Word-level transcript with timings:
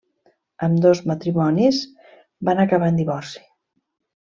Ambdós 0.67 1.01
matrimonis 1.11 1.83
van 2.51 2.65
acabar 2.65 2.91
en 2.95 3.01
divorci. 3.03 3.47